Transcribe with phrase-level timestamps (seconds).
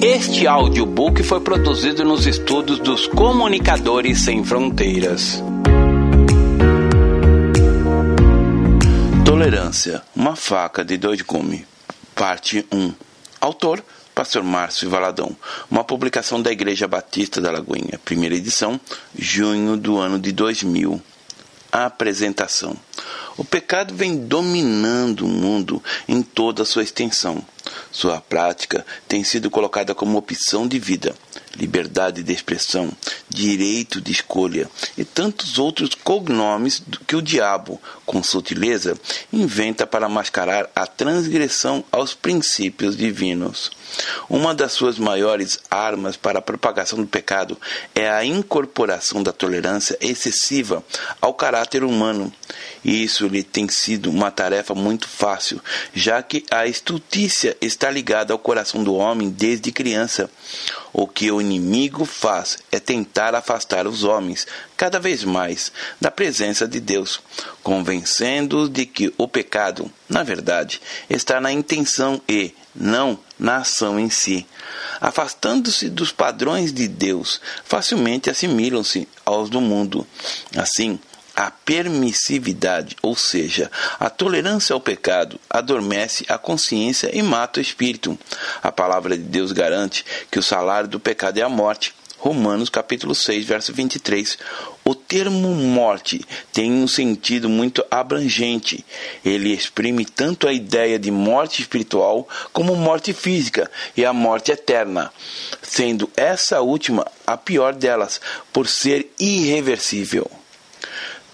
[0.00, 5.42] Este audiobook foi produzido nos estudos dos Comunicadores Sem Fronteiras.
[9.24, 11.62] Tolerância, uma faca de dois gumes.
[12.14, 12.92] Parte 1.
[13.40, 13.82] Autor
[14.14, 15.36] Pastor Márcio Valadão.
[15.68, 18.00] Uma publicação da Igreja Batista da Lagoinha.
[18.04, 18.80] Primeira edição,
[19.16, 21.02] junho do ano de 2000.
[21.72, 22.76] A apresentação.
[23.38, 27.40] O pecado vem dominando o mundo em toda a sua extensão.
[27.92, 31.14] Sua prática tem sido colocada como opção de vida,
[31.56, 32.90] liberdade de expressão,
[33.28, 38.98] direito de escolha e tantos outros cognomes que o diabo, com sutileza,
[39.32, 43.70] inventa para mascarar a transgressão aos princípios divinos.
[44.28, 47.58] Uma das suas maiores armas para a propagação do pecado
[47.94, 50.84] é a incorporação da tolerância excessiva
[51.20, 52.32] ao caráter humano.
[52.84, 55.60] E isso lhe tem sido uma tarefa muito fácil,
[55.94, 60.30] já que a estultícia está ligada ao coração do homem desde criança.
[60.92, 66.66] O que o inimigo faz é tentar afastar os homens cada vez mais da presença
[66.66, 67.20] de Deus,
[67.62, 74.08] convencendo-os de que o pecado, na verdade, está na intenção e não na ação em
[74.08, 74.46] si.
[75.00, 80.06] Afastando-se dos padrões de Deus, facilmente assimilam-se aos do mundo.
[80.56, 80.98] Assim,
[81.38, 88.18] a permissividade, ou seja, a tolerância ao pecado, adormece a consciência e mata o espírito.
[88.60, 91.94] A palavra de Deus garante que o salário do pecado é a morte.
[92.18, 94.36] Romanos capítulo 6, verso 23.
[94.84, 98.84] O termo morte tem um sentido muito abrangente.
[99.24, 105.12] Ele exprime tanto a ideia de morte espiritual como morte física e a morte eterna,
[105.62, 108.20] sendo essa última a pior delas,
[108.52, 110.37] por ser irreversível.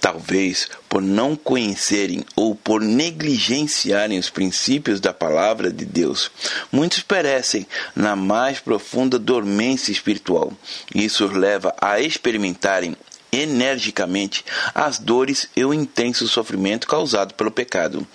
[0.04, 6.30] Talvez por não conhecerem ou por negligenciarem os princípios da palavra de Deus,
[6.70, 7.66] muitos perecem
[7.96, 10.52] na mais profunda dormência espiritual.
[10.94, 12.94] Isso os leva a experimentarem
[13.34, 18.06] energicamente as dores e o intenso sofrimento causado pelo pecado.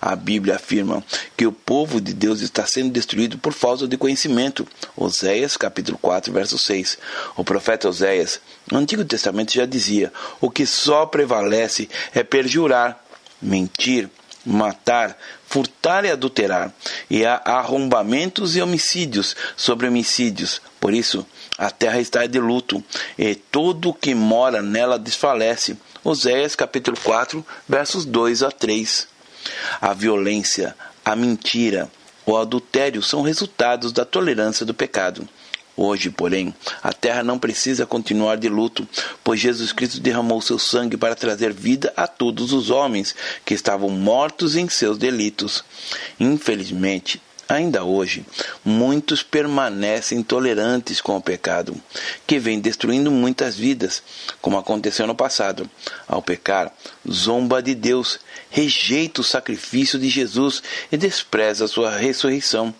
[0.00, 1.04] A Bíblia afirma
[1.36, 4.66] que o povo de Deus está sendo destruído por falta de conhecimento.
[4.96, 6.98] Oséias, capítulo 4, verso 6.
[7.36, 8.40] O profeta Oséias,
[8.70, 13.04] no Antigo Testamento já dizia: "O que só prevalece é perjurar,
[13.40, 14.10] mentir,
[14.44, 16.72] matar, furtar e adulterar,
[17.08, 20.60] e há arrombamentos e homicídios sobre homicídios.
[20.78, 22.82] Por isso, a terra está de luto,
[23.18, 25.76] e todo o que mora nela desfalece.
[26.02, 29.08] Oséias capítulo 4, versos 2 a 3.
[29.80, 31.90] A violência, a mentira,
[32.26, 35.28] o adultério são resultados da tolerância do pecado.
[35.76, 38.86] Hoje, porém, a terra não precisa continuar de luto,
[39.24, 43.14] pois Jesus Cristo derramou seu sangue para trazer vida a todos os homens
[43.44, 45.64] que estavam mortos em seus delitos.
[46.18, 47.20] Infelizmente,
[47.54, 48.26] Ainda hoje,
[48.64, 51.80] muitos permanecem tolerantes com o pecado,
[52.26, 54.02] que vem destruindo muitas vidas,
[54.40, 55.70] como aconteceu no passado.
[56.08, 56.74] Ao pecar,
[57.08, 58.18] zomba de Deus,
[58.50, 62.74] rejeita o sacrifício de Jesus e despreza a sua ressurreição.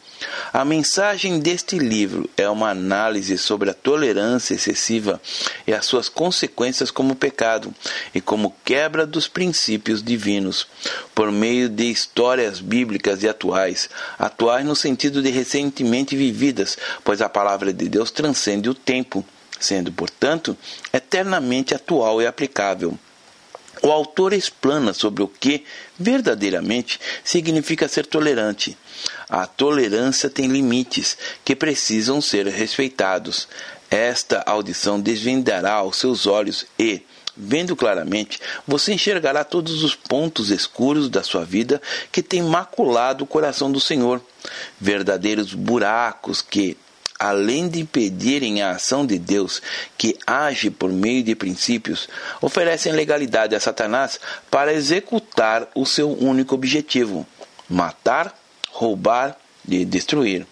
[0.52, 5.20] A mensagem deste livro é uma análise sobre a tolerância excessiva
[5.66, 7.74] e as suas consequências como pecado
[8.14, 10.66] e como quebra dos princípios divinos,
[11.14, 17.28] por meio de histórias bíblicas e atuais, atuais no sentido de recentemente vividas, pois a
[17.28, 19.24] palavra de Deus transcende o tempo,
[19.58, 20.56] sendo, portanto,
[20.92, 22.98] eternamente atual e aplicável.
[23.82, 25.64] O autor explana sobre o que
[25.98, 28.78] verdadeiramente significa ser tolerante.
[29.36, 33.48] A tolerância tem limites que precisam ser respeitados.
[33.90, 37.02] Esta audição desvendará aos seus olhos e,
[37.36, 43.26] vendo claramente, você enxergará todos os pontos escuros da sua vida que têm maculado o
[43.26, 44.22] coração do Senhor,
[44.80, 46.76] verdadeiros buracos que,
[47.18, 49.60] além de impedirem a ação de Deus,
[49.98, 52.08] que age por meio de princípios,
[52.40, 57.26] oferecem legalidade a Satanás para executar o seu único objetivo:
[57.68, 58.43] matar,
[58.74, 59.38] roubar
[59.68, 60.46] e destruir.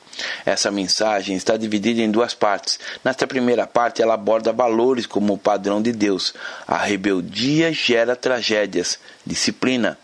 [0.47, 2.79] Essa mensagem está dividida em duas partes.
[3.05, 6.33] Nesta primeira parte, ela aborda valores como o padrão de Deus.
[6.67, 9.99] A rebeldia gera tragédias, disciplina,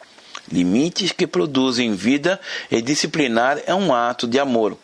[0.50, 4.76] limites que produzem vida e disciplinar é um ato de amor.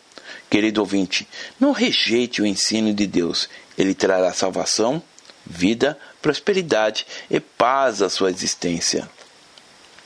[0.49, 1.27] Querido ouvinte,
[1.59, 3.49] não rejeite o ensino de Deus.
[3.77, 5.01] Ele trará salvação,
[5.45, 9.09] vida, prosperidade e paz à sua existência.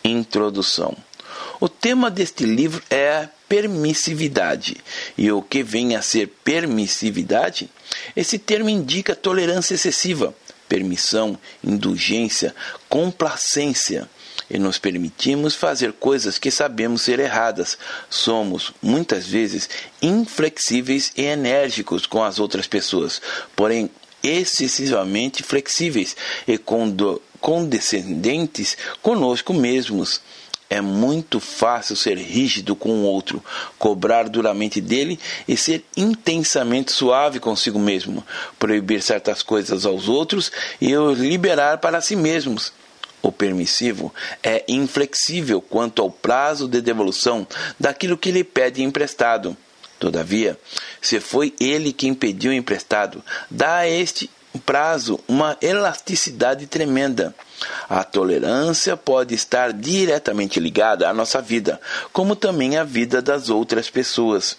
[0.03, 0.95] Introdução.
[1.59, 4.77] O tema deste livro é a permissividade.
[5.17, 7.69] E o que vem a ser permissividade?
[8.15, 10.33] Esse termo indica tolerância excessiva,
[10.69, 12.55] permissão, indulgência,
[12.87, 14.09] complacência.
[14.49, 17.77] e nos permitimos fazer coisas que sabemos ser erradas.
[18.09, 19.69] Somos, muitas vezes,
[20.01, 23.21] inflexíveis e enérgicos com as outras pessoas,
[23.55, 23.91] porém
[24.23, 26.15] excessivamente flexíveis
[26.47, 26.57] e
[27.39, 30.21] condescendentes conosco mesmos.
[30.69, 33.43] É muito fácil ser rígido com o outro,
[33.79, 38.23] cobrar duramente dele e ser intensamente suave consigo mesmo,
[38.59, 42.71] proibir certas coisas aos outros e os liberar para si mesmos.
[43.21, 44.13] O permissivo
[44.43, 47.47] é inflexível quanto ao prazo de devolução
[47.79, 49.57] daquilo que lhe pede emprestado.
[49.99, 50.57] Todavia,
[51.01, 53.21] se foi ele quem pediu emprestado,
[53.51, 57.35] dá a este prazo uma elasticidade tremenda.
[57.89, 61.79] A tolerância pode estar diretamente ligada à nossa vida,
[62.11, 64.57] como também à vida das outras pessoas.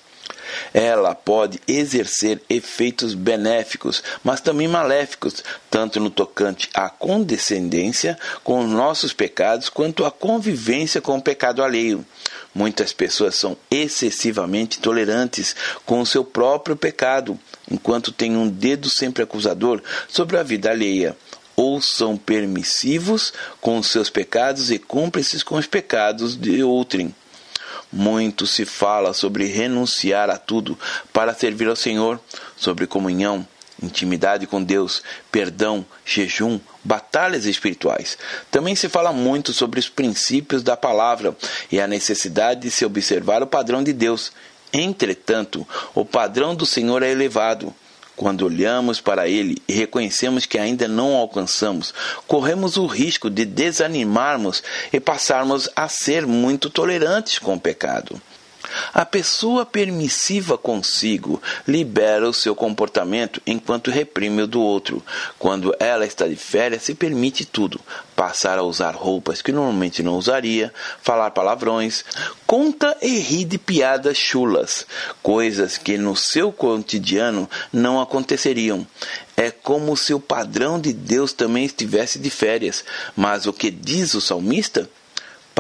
[0.73, 8.71] Ela pode exercer efeitos benéficos, mas também maléficos, tanto no tocante à condescendência com os
[8.71, 12.05] nossos pecados, quanto à convivência com o pecado alheio.
[12.55, 15.55] Muitas pessoas são excessivamente tolerantes
[15.87, 17.39] com o seu próprio pecado,
[17.71, 21.17] enquanto têm um dedo sempre acusador sobre a vida alheia
[21.57, 27.15] ou são permissivos com os seus pecados e cúmplices com os pecados de outrem.
[27.93, 30.79] Muito se fala sobre renunciar a tudo
[31.13, 32.21] para servir ao Senhor,
[32.57, 33.47] sobre comunhão,
[33.83, 38.17] intimidade com Deus, perdão, jejum, batalhas espirituais.
[38.51, 41.37] Também se fala muito sobre os princípios da palavra
[41.71, 44.33] e a necessidade de se observar o padrão de Deus.
[44.73, 47.75] Entretanto, o padrão do Senhor é elevado.
[48.17, 51.95] Quando olhamos para ele e reconhecemos que ainda não alcançamos,
[52.27, 54.63] corremos o risco de desanimarmos
[54.93, 58.21] e passarmos a ser muito tolerantes com o pecado.
[58.93, 65.03] A pessoa permissiva consigo libera o seu comportamento enquanto reprime o do outro.
[65.39, 67.81] Quando ela está de férias, se permite tudo:
[68.15, 70.73] passar a usar roupas que normalmente não usaria,
[71.03, 72.05] falar palavrões,
[72.47, 74.87] conta e ri de piadas chulas,
[75.23, 78.87] coisas que no seu cotidiano não aconteceriam.
[79.37, 82.85] É como se o padrão de Deus também estivesse de férias.
[83.17, 84.89] Mas o que diz o salmista?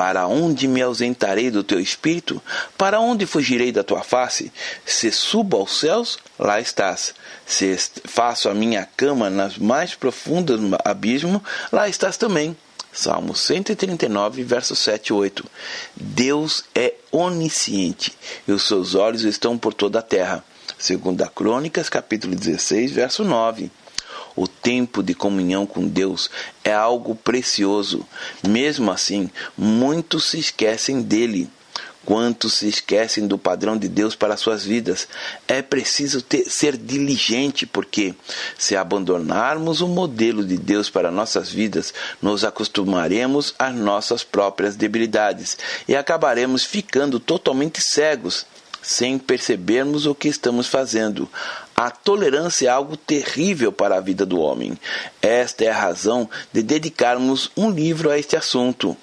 [0.00, 2.40] Para onde me ausentarei do teu espírito?
[2.78, 4.50] Para onde fugirei da tua face?
[4.86, 7.14] Se subo aos céus, lá estás.
[7.44, 7.76] Se
[8.06, 12.56] faço a minha cama nas mais profundas abismo, lá estás também.
[12.90, 15.44] Salmo 139, versos 7 e 8.
[15.94, 18.16] Deus é onisciente
[18.48, 20.42] e os seus olhos estão por toda a terra.
[20.78, 23.70] Segundo a Crônicas, capítulo 16, verso 9.
[24.36, 26.30] O tempo de comunhão com Deus
[26.64, 28.06] é algo precioso.
[28.46, 31.50] Mesmo assim, muitos se esquecem dele.
[32.04, 35.06] Quantos se esquecem do padrão de Deus para suas vidas?
[35.46, 38.14] É preciso ter, ser diligente, porque
[38.58, 45.58] se abandonarmos o modelo de Deus para nossas vidas, nos acostumaremos às nossas próprias debilidades
[45.86, 48.46] e acabaremos ficando totalmente cegos
[48.82, 51.28] sem percebermos o que estamos fazendo.
[51.76, 54.78] A tolerância é algo terrível para a vida do homem.
[55.22, 58.96] Esta é a razão de dedicarmos um livro a este assunto.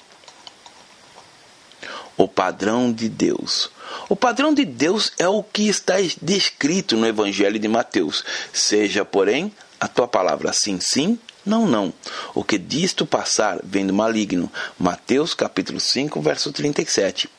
[2.15, 3.69] O padrão de Deus.
[4.09, 8.23] O padrão de Deus é o que está descrito no Evangelho de Mateus.
[8.51, 11.93] Seja, porém, a tua palavra sim, sim, não, não.
[12.35, 14.51] O que disto passar vem do maligno.
[14.77, 17.29] Mateus capítulo 5, verso 37.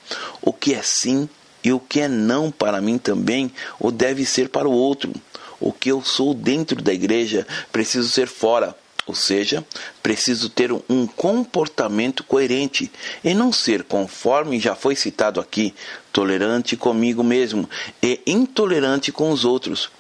[0.41, 1.29] O que é sim
[1.63, 5.13] e o que é não para mim também, o deve ser para o outro.
[5.61, 8.77] O que eu sou dentro da igreja, preciso ser fora.
[9.09, 9.65] Ou seja,
[10.03, 12.93] preciso ter um comportamento coerente
[13.25, 15.75] e não ser, conforme já foi citado aqui,
[16.13, 17.69] tolerante comigo mesmo
[18.03, 19.91] e intolerante com os outros.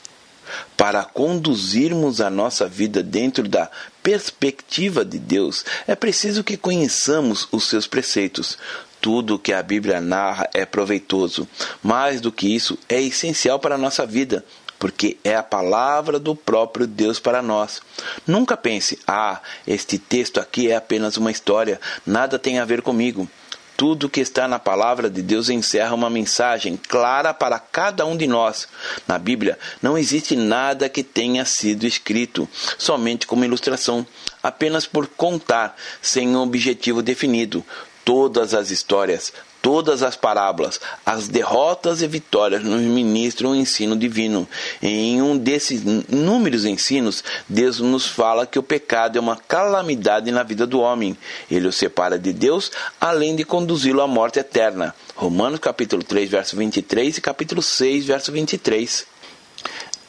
[0.77, 3.71] Para conduzirmos a nossa vida dentro da
[4.03, 8.59] perspectiva de Deus, é preciso que conheçamos os seus preceitos.
[9.01, 11.47] Tudo que a Bíblia narra é proveitoso.
[11.83, 14.45] Mais do que isso, é essencial para a nossa vida,
[14.79, 17.81] porque é a palavra do próprio Deus para nós.
[18.27, 23.29] Nunca pense, ah, este texto aqui é apenas uma história, nada tem a ver comigo.
[23.77, 28.27] Tudo que está na palavra de Deus encerra uma mensagem clara para cada um de
[28.27, 28.67] nós.
[29.07, 34.05] Na Bíblia não existe nada que tenha sido escrito somente como ilustração,
[34.43, 37.65] apenas por contar, sem um objetivo definido
[38.09, 44.49] todas as histórias, todas as parábolas, as derrotas e vitórias nos ministram o ensino divino.
[44.81, 50.43] Em um desses inúmeros ensinos, Deus nos fala que o pecado é uma calamidade na
[50.43, 51.19] vida do homem.
[51.51, 54.95] Ele o separa de Deus, além de conduzi-lo à morte eterna.
[55.15, 59.18] Romanos capítulo 3, verso 23 e capítulo 6, verso 23.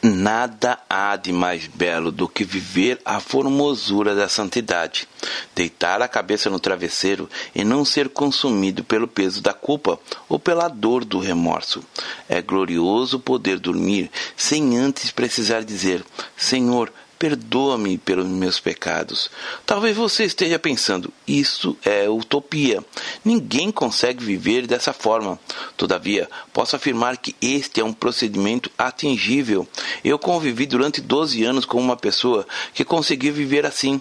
[0.02, 5.06] Nada há de mais belo do que viver a formosura da santidade,
[5.54, 10.68] deitar a cabeça no travesseiro e não ser consumido pelo peso da culpa ou pela
[10.68, 11.84] dor do remorso.
[12.30, 16.02] É glorioso poder dormir sem antes precisar dizer:
[16.34, 16.90] Senhor,
[17.20, 19.30] perdoa-me pelos meus pecados.
[19.66, 22.82] Talvez você esteja pensando, isso é utopia.
[23.22, 25.38] Ninguém consegue viver dessa forma.
[25.76, 29.68] Todavia, posso afirmar que este é um procedimento atingível.
[30.02, 34.00] Eu convivi durante 12 anos com uma pessoa que conseguiu viver assim.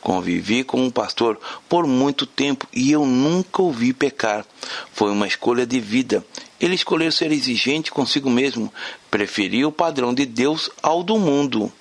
[0.00, 4.46] Convivi com um pastor por muito tempo e eu nunca o vi pecar.
[4.92, 6.24] Foi uma escolha de vida.
[6.60, 8.72] Ele escolheu ser exigente consigo mesmo,
[9.10, 11.72] preferiu o padrão de Deus ao do mundo.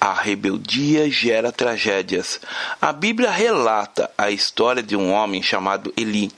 [0.00, 2.40] A rebeldia gera tragédias.
[2.80, 6.30] A Bíblia relata a história de um homem chamado Eli.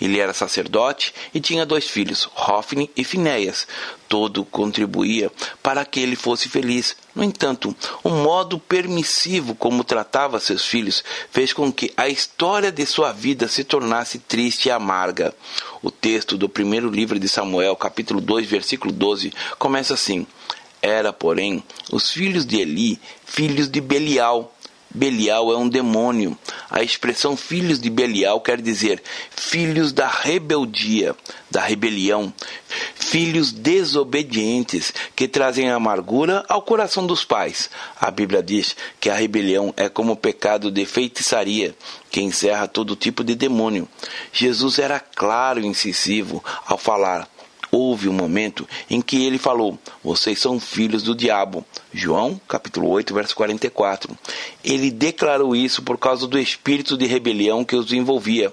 [0.00, 3.66] Ele era sacerdote e tinha dois filhos, Hofni e Finéias.
[4.08, 5.30] Todo contribuía
[5.62, 6.96] para que ele fosse feliz.
[7.14, 12.86] No entanto, o modo permissivo como tratava seus filhos fez com que a história de
[12.86, 15.34] sua vida se tornasse triste e amarga.
[15.82, 20.26] O texto do primeiro livro de Samuel, capítulo 2, versículo 12, começa assim:
[20.82, 24.54] era, porém, os filhos de Eli, filhos de Belial.
[24.92, 26.36] Belial é um demônio.
[26.68, 31.14] A expressão filhos de Belial quer dizer filhos da rebeldia,
[31.48, 32.32] da rebelião,
[32.96, 37.70] filhos desobedientes que trazem amargura ao coração dos pais.
[38.00, 41.72] A Bíblia diz que a rebelião é como o pecado de feitiçaria,
[42.10, 43.88] que encerra todo tipo de demônio.
[44.32, 47.28] Jesus era claro e incisivo ao falar:
[47.70, 51.64] houve um momento em que ele falou: Vocês são filhos do diabo.
[51.92, 54.16] João, capítulo 8, verso 44.
[54.64, 58.52] Ele declarou isso por causa do espírito de rebelião que os envolvia.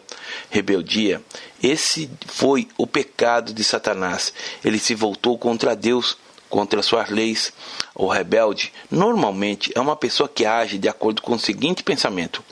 [0.50, 1.22] Rebeldia.
[1.62, 4.34] Esse foi o pecado de Satanás.
[4.64, 6.18] Ele se voltou contra Deus,
[6.50, 7.52] contra suas leis.
[7.96, 12.44] O rebelde normalmente é uma pessoa que age de acordo com o seguinte pensamento: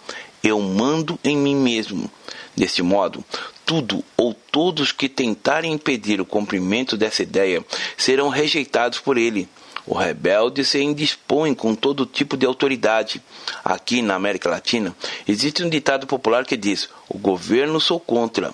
[0.44, 2.10] Eu mando em mim mesmo.
[2.56, 3.22] Deste modo,
[3.66, 7.66] tudo ou todos que tentarem impedir o cumprimento dessa ideia
[7.98, 9.50] serão rejeitados por ele.
[9.88, 13.22] O rebelde se indispõe com todo tipo de autoridade.
[13.64, 14.96] Aqui na América Latina,
[15.28, 18.54] existe um ditado popular que diz: O governo sou contra.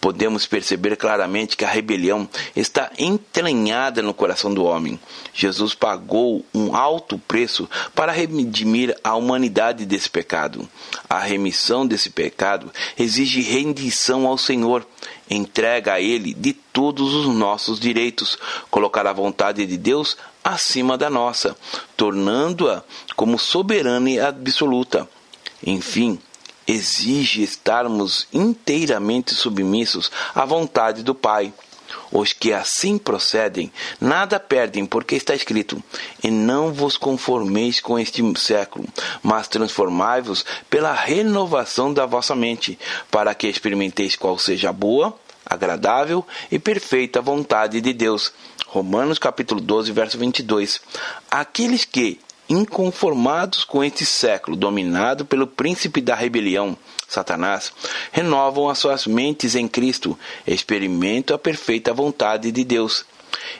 [0.00, 5.00] Podemos perceber claramente que a rebelião está entranhada no coração do homem.
[5.32, 10.68] Jesus pagou um alto preço para redimir a humanidade desse pecado.
[11.08, 14.86] A remissão desse pecado exige rendição ao Senhor,
[15.30, 18.36] entrega a Ele de todos os nossos direitos,
[18.70, 21.56] colocar a vontade de Deus acima da nossa,
[21.96, 22.82] tornando-a
[23.16, 25.08] como soberana e absoluta.
[25.66, 26.18] Enfim,
[26.66, 31.52] exige estarmos inteiramente submissos à vontade do Pai.
[32.10, 35.82] Os que assim procedem nada perdem, porque está escrito:
[36.22, 38.86] E não vos conformeis com este século,
[39.22, 42.78] mas transformai-vos pela renovação da vossa mente,
[43.10, 48.32] para que experimenteis qual seja a boa, agradável e perfeita vontade de Deus.
[48.66, 50.80] Romanos capítulo 12, verso 22.
[51.30, 56.76] Aqueles que, inconformados com este século dominado pelo príncipe da rebelião,
[57.08, 57.72] Satanás,
[58.12, 63.04] renovam as suas mentes em Cristo, experimentam a perfeita vontade de Deus.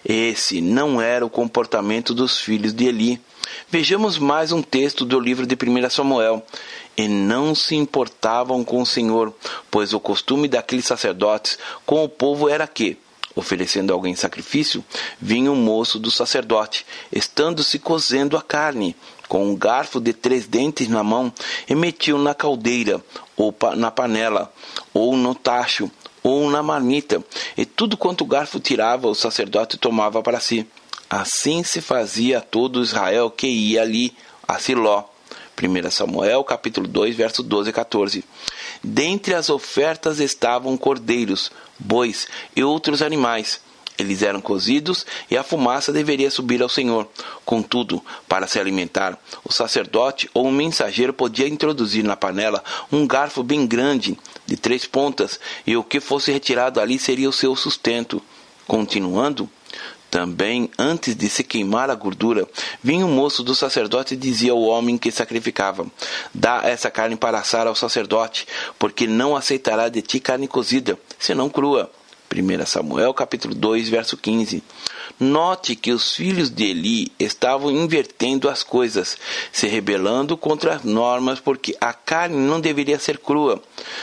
[0.05, 3.21] Esse não era o comportamento dos filhos de Eli.
[3.69, 6.45] Vejamos mais um texto do livro de 1 Samuel.
[6.97, 9.35] E não se importavam com o Senhor,
[9.69, 12.97] pois o costume daqueles sacerdotes com o povo era que,
[13.35, 14.85] oferecendo alguém sacrifício,
[15.21, 18.95] vinha um moço do sacerdote, estando-se cozendo a carne,
[19.29, 21.33] com um garfo de três dentes na mão,
[21.69, 23.03] e metia-o na caldeira,
[23.37, 24.53] ou na panela,
[24.93, 25.91] ou no tacho,
[26.23, 27.23] ou na marmita,
[27.57, 30.67] e tudo quanto o garfo tirava, o sacerdote tomava para si.
[31.09, 34.17] Assim se fazia a todo Israel que ia ali
[34.49, 35.05] a Siló.
[35.63, 38.25] 1 Samuel capítulo 2, verso 12 e 14.
[38.87, 43.59] Dentre as ofertas estavam cordeiros, bois e outros animais.
[43.97, 47.09] Eles eram cozidos e a fumaça deveria subir ao Senhor.
[47.47, 52.63] Contudo, para se alimentar, o sacerdote ou um mensageiro podia introduzir na panela
[52.93, 57.33] um garfo bem grande, de três pontas, e o que fosse retirado ali seria o
[57.33, 58.21] seu sustento.
[58.67, 59.49] Continuando,
[60.15, 62.47] também, antes de se queimar a gordura,
[62.81, 65.89] vinha o moço do sacerdote e dizia ao homem que sacrificava:
[66.33, 68.47] Dá essa carne para assar ao sacerdote,
[68.79, 71.91] porque não aceitará de ti carne cozida, senão crua.
[72.33, 74.63] 1 Samuel capítulo 2, verso 15.
[75.19, 79.17] Note que os filhos de Eli estavam invertendo as coisas,
[79.53, 83.63] se rebelando contra as normas, porque a carne não deveria ser crua.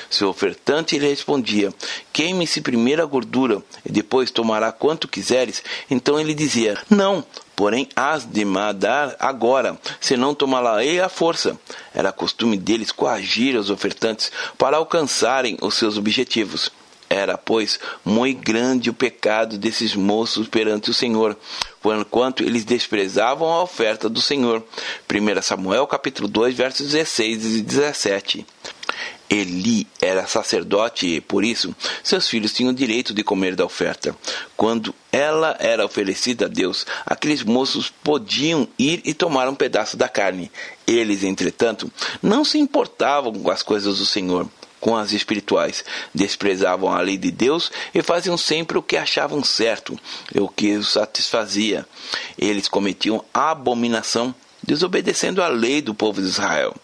[0.10, 1.74] Seu ofertante lhe respondia:
[2.14, 5.62] Queime-se primeiro a gordura, e depois tomará quanto quiseres.
[5.90, 7.26] Então ele dizia: Não,
[7.58, 11.60] porém has de mandar agora, senão tomá-la-ei à força.
[11.94, 16.72] Era costume deles coagir os ofertantes para alcançarem os seus objetivos.
[17.12, 21.38] Era, pois, muito grande o pecado desses moços perante o Senhor,
[22.10, 24.64] quanto eles desprezavam a oferta do Senhor.
[25.14, 28.46] 1 Samuel capítulo 2, versos 16 e 17.
[29.30, 34.16] Eli era sacerdote e, por isso, seus filhos tinham direito de comer da oferta.
[34.56, 40.08] Quando ela era oferecida a Deus, aqueles moços podiam ir e tomar um pedaço da
[40.08, 40.50] carne.
[40.88, 41.92] Eles, entretanto,
[42.22, 44.50] não se importavam com as coisas do Senhor
[44.82, 45.86] com as espirituais.
[46.14, 49.98] Desprezavam a lei de Deus e faziam sempre o que achavam certo
[50.36, 51.88] o que os satisfazia.
[52.38, 56.76] Eles cometiam abominação, desobedecendo a lei do povo de Israel.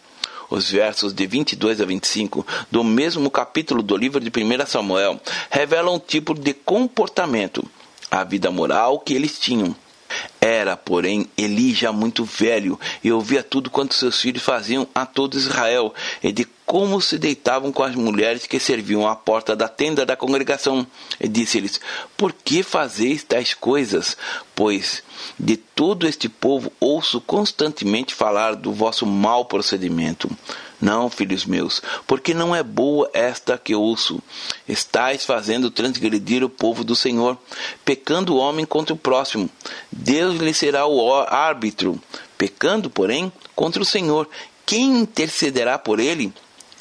[0.49, 5.95] Os versos de 22 a 25 do mesmo capítulo do livro de 1 Samuel revelam
[5.95, 7.67] um tipo de comportamento,
[8.09, 9.75] a vida moral que eles tinham.
[10.47, 15.35] Era, porém, Eli já muito velho e ouvia tudo quanto seus filhos faziam a todo
[15.35, 20.05] Israel e de como se deitavam com as mulheres que serviam à porta da tenda
[20.05, 20.87] da congregação.
[21.19, 21.81] E disse-lhes:
[22.15, 24.15] Por que fazeis tais coisas?
[24.55, 25.03] Pois
[25.39, 30.29] de todo este povo ouço constantemente falar do vosso mau procedimento.
[30.79, 34.21] Não, filhos meus, porque não é boa esta que ouço.
[34.67, 37.35] Estais fazendo transgredir o povo do Senhor,
[37.83, 39.49] pecando o homem contra o próximo.
[39.91, 42.01] Deus será o árbitro,
[42.37, 44.29] pecando, porém, contra o Senhor.
[44.65, 46.33] Quem intercederá por ele?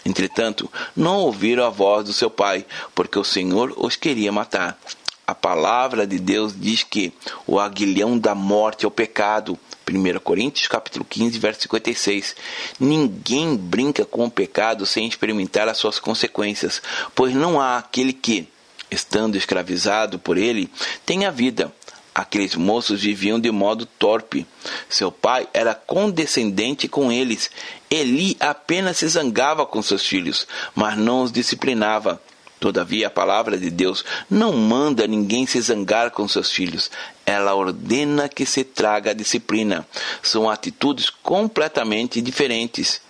[0.05, 4.79] Entretanto, não ouviram a voz do seu pai, porque o Senhor os queria matar.
[5.27, 7.13] A palavra de Deus diz que
[7.45, 9.59] o aguilhão da morte é o pecado.
[9.89, 12.37] 1 Coríntios capítulo 15, verso 56.
[12.79, 16.81] Ninguém brinca com o pecado sem experimentar as suas consequências,
[17.13, 18.49] pois não há aquele que,
[18.89, 20.71] estando escravizado por ele,
[21.05, 21.73] tenha vida.
[22.17, 24.47] Aqueles moços viviam de modo torpe.
[24.89, 27.51] Seu pai era condescendente com eles.
[27.91, 32.19] Eli apenas se zangava com seus filhos, mas não os disciplinava.
[32.59, 36.91] Todavia, a palavra de Deus não manda ninguém se zangar com seus filhos.
[37.27, 39.87] Ela ordena que se traga a disciplina.
[40.23, 43.03] São atitudes completamente diferentes.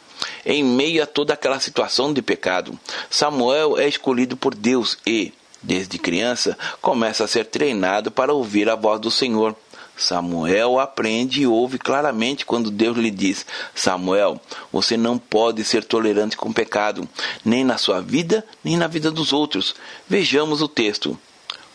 [0.44, 2.76] Em meio a toda aquela situação de pecado,
[3.08, 5.32] Samuel é escolhido por Deus e,
[5.66, 9.54] desde criança, começa a ser treinado para ouvir a voz do Senhor.
[9.96, 16.36] Samuel aprende e ouve claramente quando Deus lhe diz: Samuel, você não pode ser tolerante
[16.36, 17.08] com pecado,
[17.44, 19.74] nem na sua vida, nem na vida dos outros.
[20.08, 21.18] Vejamos o texto.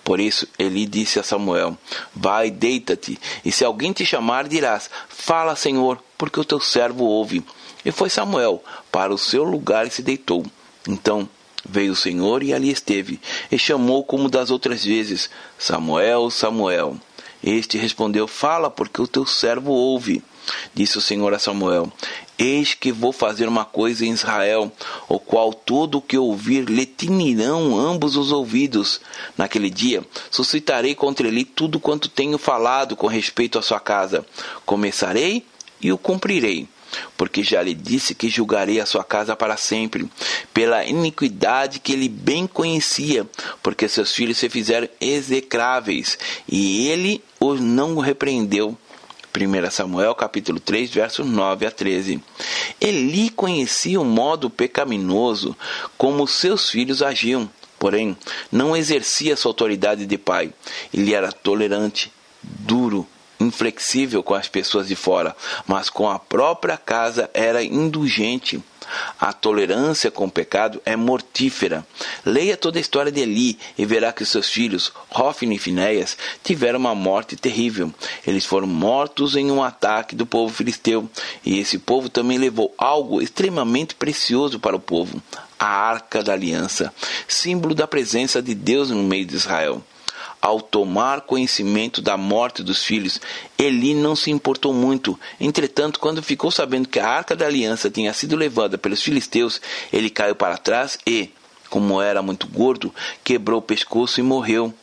[0.03, 1.77] Por isso Eli disse a Samuel:
[2.15, 7.43] Vai, deita-te, e se alguém te chamar, dirás: Fala, Senhor, porque o teu servo ouve.
[7.83, 10.45] E foi Samuel para o seu lugar e se deitou.
[10.87, 11.27] Então
[11.71, 13.19] veio o Senhor e ali esteve,
[13.51, 16.97] e chamou como das outras vezes: Samuel, Samuel.
[17.43, 20.21] Este respondeu: Fala, porque o teu servo ouve.
[20.73, 21.91] Disse o Senhor a Samuel:
[22.37, 24.71] Eis que vou fazer uma coisa em Israel,
[25.07, 28.99] o qual todo o que ouvir lhe tinirão ambos os ouvidos.
[29.37, 34.25] Naquele dia suscitarei contra ele tudo quanto tenho falado com respeito à sua casa.
[34.65, 35.45] Começarei
[35.81, 36.67] e o cumprirei
[37.17, 40.09] porque já lhe disse que julgarei a sua casa para sempre,
[40.53, 43.27] pela iniquidade que ele bem conhecia,
[43.61, 48.77] porque seus filhos se fizeram execráveis, e ele os não repreendeu.
[49.33, 52.21] 1 Samuel capítulo 3, versos 9 a 13.
[52.81, 55.55] Eli conhecia o modo pecaminoso
[55.97, 57.49] como seus filhos agiam,
[57.79, 58.17] porém
[58.51, 60.53] não exercia sua autoridade de pai.
[60.93, 62.11] Ele era tolerante,
[62.43, 63.07] duro,
[63.41, 65.35] inflexível com as pessoas de fora,
[65.67, 68.61] mas com a própria casa era indulgente.
[69.19, 71.85] A tolerância com o pecado é mortífera.
[72.25, 76.79] Leia toda a história de Eli e verá que seus filhos, Hofni e Finéias, tiveram
[76.79, 77.93] uma morte terrível.
[78.25, 81.09] Eles foram mortos em um ataque do povo filisteu,
[81.45, 85.21] e esse povo também levou algo extremamente precioso para o povo:
[85.57, 86.93] a arca da aliança,
[87.27, 89.81] símbolo da presença de Deus no meio de Israel.
[90.41, 93.21] Ao tomar conhecimento da morte dos filhos,
[93.57, 95.19] Eli não se importou muito.
[95.39, 99.61] Entretanto, quando ficou sabendo que a arca da aliança tinha sido levada pelos filisteus,
[99.93, 101.29] ele caiu para trás e,
[101.69, 104.73] como era muito gordo, quebrou o pescoço e morreu.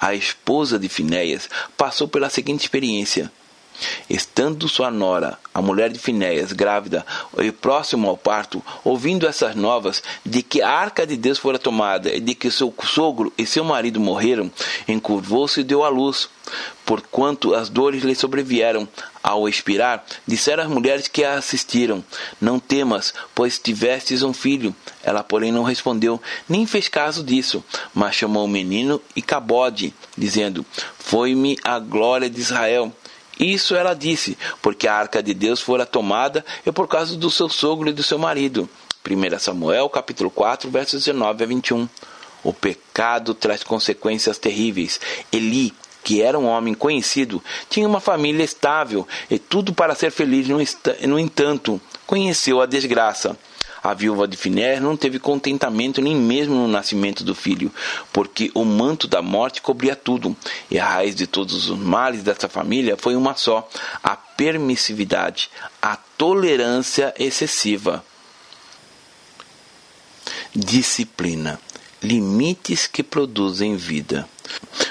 [0.00, 3.30] A esposa de Finéias passou pela seguinte experiência:
[4.08, 7.04] Estando sua nora, a mulher de Finéias, grávida
[7.38, 12.14] e próximo ao parto, ouvindo essas novas de que a arca de Deus fora tomada
[12.14, 14.50] e de que seu sogro e seu marido morreram,
[14.88, 16.28] encurvou-se e deu à luz.
[16.84, 18.88] Porquanto as dores lhe sobrevieram
[19.22, 22.04] ao expirar, disseram as mulheres que a assistiram:
[22.40, 24.74] Não temas, pois tivestes um filho.
[25.02, 27.64] Ela, porém, não respondeu, nem fez caso disso,
[27.94, 30.66] mas chamou o menino e Cabode, dizendo:
[30.98, 32.92] Foi-me a glória de Israel.
[33.38, 37.48] Isso ela disse, porque a arca de Deus fora tomada e por causa do seu
[37.48, 38.68] sogro e do seu marido.
[39.04, 41.88] 1 Samuel, capítulo 4, versos 19 a 21.
[42.44, 45.00] O pecado traz consequências terríveis.
[45.32, 45.72] Eli,
[46.04, 50.46] que era um homem conhecido, tinha uma família estável e tudo para ser feliz.
[51.06, 53.36] No entanto, conheceu a desgraça.
[53.82, 57.72] A viúva de Finér não teve contentamento nem mesmo no nascimento do filho,
[58.12, 60.36] porque o manto da morte cobria tudo,
[60.70, 63.68] e a raiz de todos os males dessa família foi uma só:
[64.02, 68.04] a permissividade, a tolerância excessiva.
[70.54, 71.58] Disciplina
[72.02, 74.28] limites que produzem vida.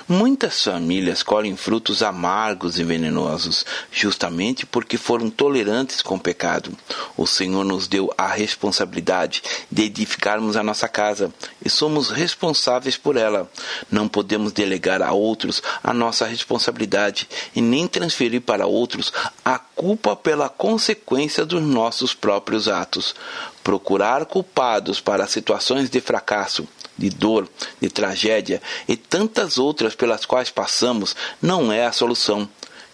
[0.08, 6.76] Muitas famílias colhem frutos amargos e venenosos, justamente porque foram tolerantes com o pecado.
[7.18, 13.18] O Senhor nos deu a responsabilidade de edificarmos a nossa casa e somos responsáveis por
[13.18, 13.50] ela.
[13.90, 20.16] Não podemos delegar a outros a nossa responsabilidade e nem transferir para outros a culpa
[20.16, 23.16] pela consequência dos nossos próprios atos.
[23.64, 27.50] Procurar culpados para situações de fracasso de dor,
[27.82, 32.48] de tragédia e tantas outras pelas quais passamos não é a solução.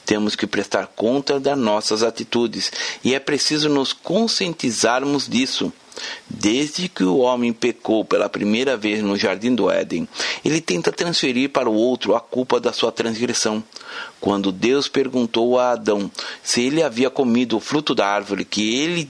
[0.06, 2.72] Temos que prestar conta das nossas atitudes
[3.04, 5.72] e é preciso nos conscientizarmos disso.
[6.30, 10.08] Desde que o homem pecou pela primeira vez no jardim do Éden,
[10.46, 13.64] ele tenta transferir para o outro a culpa da sua transgressão.
[14.22, 16.10] Quando Deus perguntou a Adão
[16.42, 19.10] se ele havia comido o fruto da árvore que ele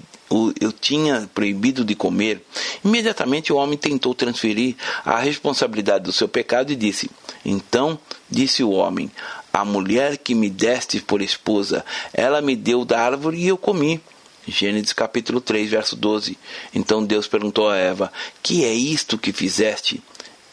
[0.60, 2.44] eu tinha proibido de comer,
[2.84, 7.10] imediatamente o homem tentou transferir a responsabilidade do seu pecado e disse:
[7.46, 7.98] Então
[8.30, 9.10] disse o homem:
[9.54, 14.02] A mulher que me deste por esposa, ela me deu da árvore e eu comi.
[14.48, 16.38] Gênesis capítulo 3, verso 12.
[16.74, 18.12] Então Deus perguntou a Eva:
[18.42, 20.02] Que é isto que fizeste?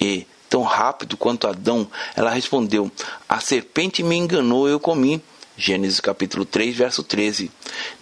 [0.00, 2.90] E, tão rápido quanto Adão, ela respondeu:
[3.28, 5.22] A serpente me enganou e eu comi.
[5.56, 7.50] Gênesis capítulo 3, verso 13.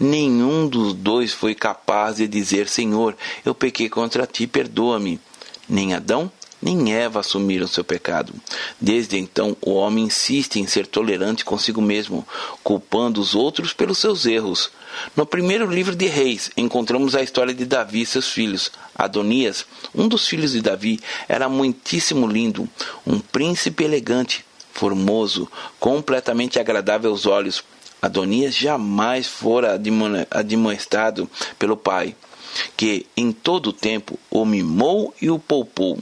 [0.00, 5.20] Nenhum dos dois foi capaz de dizer: Senhor, eu pequei contra ti, perdoa-me.
[5.68, 8.32] Nem Adão, nem Eva assumiram seu pecado.
[8.80, 12.26] Desde então, o homem insiste em ser tolerante consigo mesmo,
[12.62, 14.70] culpando os outros pelos seus erros.
[15.14, 18.70] No primeiro livro de Reis, encontramos a história de Davi e seus filhos.
[18.94, 22.66] Adonias, um dos filhos de Davi, era muitíssimo lindo,
[23.06, 27.64] um príncipe elegante formoso, completamente agradável aos olhos.
[28.00, 29.80] Adonias jamais fora
[30.30, 32.16] admoestado pelo pai,
[32.76, 35.98] que em todo o tempo o mimou e o poupou.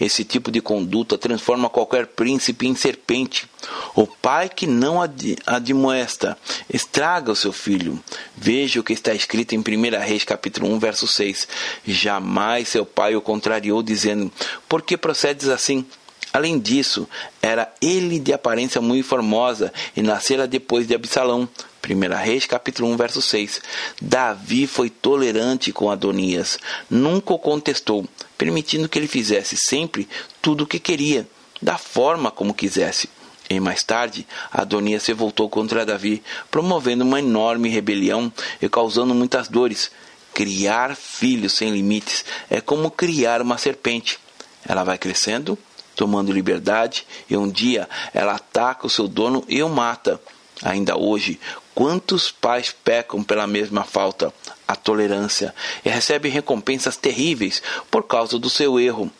[0.00, 3.48] Esse tipo de conduta transforma qualquer príncipe em serpente.
[3.96, 6.38] O pai que não ad admoesta
[6.72, 7.98] estraga o seu filho.
[8.36, 9.62] Veja o que está escrito em 1
[10.00, 11.48] Reis capítulo 1, verso 6.
[11.84, 14.30] Jamais seu pai o contrariou, dizendo:
[14.68, 15.84] Por que procedes assim?
[16.32, 17.08] Além disso,
[17.42, 21.48] era ele de aparência muito formosa e nascera depois de Absalão.
[21.82, 23.60] 1 Reis, capítulo 1, verso 6.
[24.00, 28.06] Davi foi tolerante com Adonias, nunca o contestou,
[28.38, 30.08] permitindo que ele fizesse sempre
[30.40, 31.26] tudo o que queria,
[31.60, 33.08] da forma como quisesse.
[33.48, 39.48] E mais tarde, Adonias se voltou contra Davi, promovendo uma enorme rebelião e causando muitas
[39.48, 39.90] dores.
[40.32, 44.20] Criar filhos sem limites é como criar uma serpente.
[44.64, 45.58] Ela vai crescendo
[46.00, 50.18] tomando liberdade, e um dia ela ataca o seu dono e o mata.
[50.62, 51.38] Ainda hoje,
[51.74, 54.32] quantos pais pecam pela mesma falta,
[54.66, 59.10] a tolerância, e recebem recompensas terríveis por causa do seu erro.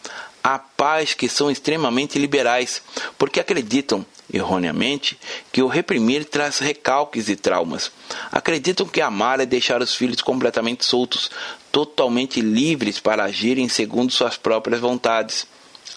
[0.43, 2.83] Há pais que são extremamente liberais,
[3.19, 5.19] porque acreditam, erroneamente,
[5.53, 7.93] que o reprimir traz recalques e traumas.
[8.33, 11.31] Acreditam que amar é deixar os filhos completamente soltos,
[11.71, 15.47] totalmente livres para agirem segundo suas próprias vontades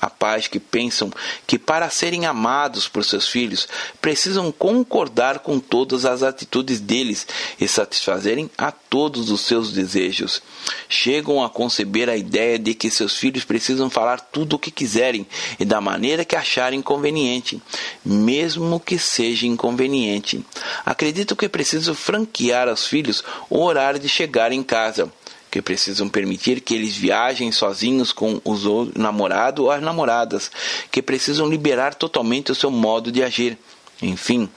[0.04, 1.12] a pais que pensam
[1.48, 3.68] que para serem amados por seus filhos
[4.02, 7.26] precisam concordar com todas as atitudes deles
[7.60, 10.42] e satisfazerem a todos os seus desejos.
[10.90, 15.26] Chegam a conceber a ideia de que seus filhos precisam falar tudo o que quiserem
[15.58, 17.62] e da maneira que acharem conveniente,
[18.04, 20.46] mesmo que seja inconveniente.
[20.86, 25.12] Acredito que é preciso franquear aos filhos o horário de chegar em casa
[25.54, 28.64] que precisam permitir que eles viajem sozinhos com os
[28.96, 30.50] namorado ou as namoradas,
[30.90, 33.56] que precisam liberar totalmente o seu modo de agir.
[34.02, 34.50] Enfim,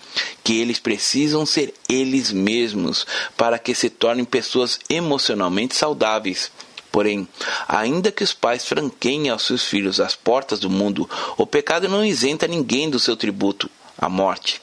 [0.42, 3.06] que eles precisam ser eles mesmos
[3.36, 6.50] para que se tornem pessoas emocionalmente saudáveis.
[6.90, 7.28] Porém,
[7.68, 11.06] ainda que os pais franqueiem aos seus filhos as portas do mundo,
[11.36, 14.62] o pecado não isenta ninguém do seu tributo, a morte.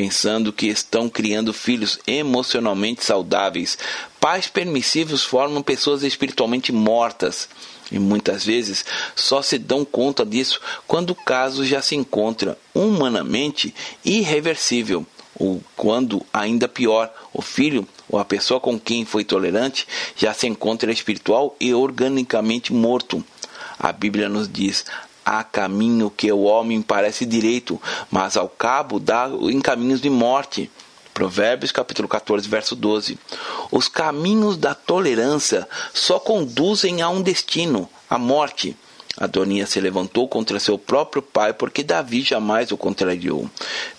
[0.00, 3.76] Pensando que estão criando filhos emocionalmente saudáveis,
[4.18, 7.50] pais permissivos formam pessoas espiritualmente mortas.
[7.92, 8.82] E muitas vezes
[9.14, 15.04] só se dão conta disso quando o caso já se encontra humanamente irreversível,
[15.38, 19.86] ou quando, ainda pior, o filho ou a pessoa com quem foi tolerante
[20.16, 23.22] já se encontra espiritual e organicamente morto.
[23.78, 24.82] A Bíblia nos diz:
[25.24, 27.80] há caminho que o homem parece direito,
[28.10, 30.70] mas ao cabo dá em caminhos de morte.
[31.12, 33.18] Provérbios capítulo 14, verso 12.
[33.70, 38.76] Os caminhos da tolerância só conduzem a um destino, a morte.
[39.16, 43.50] Adonias se levantou contra seu próprio pai porque Davi jamais o contrariou.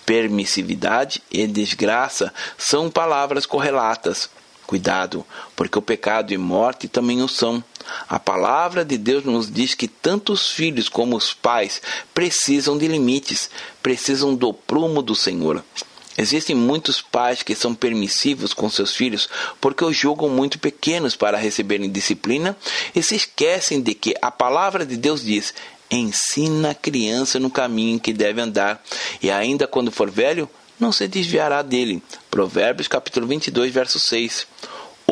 [0.04, 4.28] Permissividade e desgraça são palavras correlatas.
[4.66, 7.62] Cuidado, porque o pecado e morte também o são.
[8.08, 11.80] A palavra de Deus nos diz que tanto os filhos como os pais
[12.14, 13.50] precisam de limites,
[13.82, 15.64] precisam do prumo do Senhor.
[16.16, 19.28] Existem muitos pais que são permissivos com seus filhos
[19.60, 22.56] porque os julgam muito pequenos para receberem disciplina
[22.94, 25.54] e se esquecem de que a palavra de Deus diz:
[25.90, 28.82] ensina a criança no caminho que deve andar,
[29.22, 32.02] e ainda quando for velho, não se desviará dele.
[32.30, 34.46] Provérbios capítulo 22, verso 6.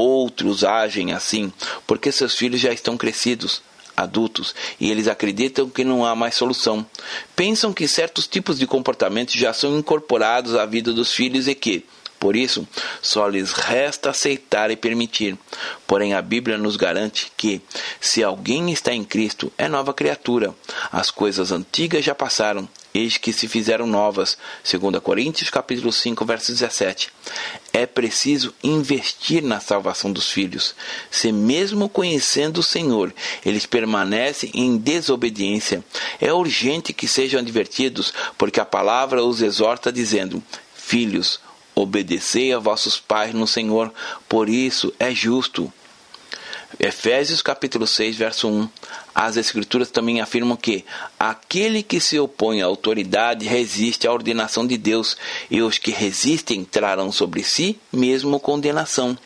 [0.02, 1.52] Outros agem assim
[1.86, 3.60] porque seus filhos já estão crescidos
[3.94, 6.86] adultos e eles acreditam que não há mais solução.
[7.36, 11.84] Pensam que certos tipos de comportamentos já são incorporados à vida dos filhos e que,
[12.18, 12.66] por isso,
[13.02, 15.36] só lhes resta aceitar e permitir.
[15.86, 17.60] Porém, a Bíblia nos garante que,
[18.00, 20.54] se alguém está em Cristo, é nova criatura.
[20.90, 24.38] As coisas antigas já passaram, eis que se fizeram novas.
[24.64, 27.10] 2 Coríntios capítulo 5, verso 17.
[27.72, 30.74] É preciso investir na salvação dos filhos.
[31.10, 33.14] Se mesmo conhecendo o Senhor,
[33.46, 35.84] eles permanecem em desobediência,
[36.20, 40.42] é urgente que sejam advertidos, porque a palavra os exorta dizendo:
[40.74, 41.40] Filhos,
[41.74, 43.92] Obedecei a vossos pais no Senhor,
[44.28, 45.72] por isso é justo.
[46.78, 48.68] Efésios capítulo 6, verso 1.
[49.14, 50.84] As escrituras também afirmam que
[51.18, 55.16] aquele que se opõe à autoridade resiste à ordenação de Deus,
[55.50, 59.18] e os que resistem trarão sobre si mesmo condenação.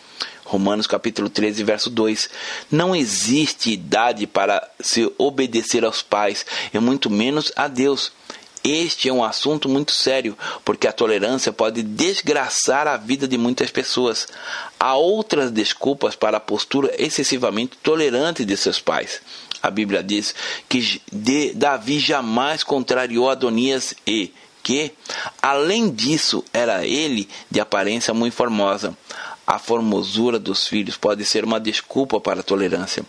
[0.44, 2.30] Romanos capítulo 13, verso 2.
[2.70, 8.12] Não existe idade para se obedecer aos pais, e muito menos a Deus.
[8.66, 13.70] Este é um assunto muito sério, porque a tolerância pode desgraçar a vida de muitas
[13.70, 14.26] pessoas.
[14.80, 19.20] Há outras desculpas para a postura excessivamente tolerante de seus pais.
[19.62, 20.34] A Bíblia diz
[20.66, 21.02] que
[21.54, 24.92] Davi jamais contrariou Adonias e que,
[25.42, 28.96] além disso, era ele de aparência muito formosa.
[29.46, 33.04] A formosura dos filhos pode ser uma desculpa para a tolerância.